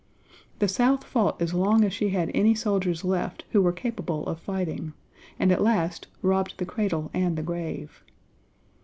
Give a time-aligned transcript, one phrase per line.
[0.57, 4.39] The South fought as long as she had any soldiers left who were capable of
[4.39, 4.93] fighting,
[5.37, 8.03] and at last "robbed the cradle and the grave."